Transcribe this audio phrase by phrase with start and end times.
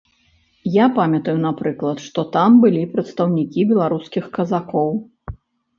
[0.75, 4.89] Я памятаю, напрыклад, што там былі прадстаўнікі беларускіх казакоў.